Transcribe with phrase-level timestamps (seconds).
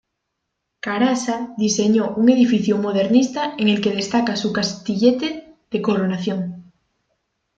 [0.79, 6.73] Carasa diseñó un edificio modernista en el que destaca su castillete de coronación.